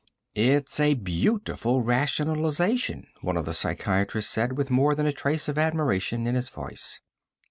[0.33, 5.59] "It's a beautiful rationalization," one of the psychiatrists said with more than a trace of
[5.59, 7.01] admiration in his voice.